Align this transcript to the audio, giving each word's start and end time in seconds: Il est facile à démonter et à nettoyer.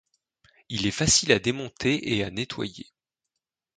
Il 0.69 0.87
est 0.87 0.89
facile 0.89 1.31
à 1.31 1.37
démonter 1.37 2.15
et 2.17 2.23
à 2.23 2.31
nettoyer. 2.31 2.87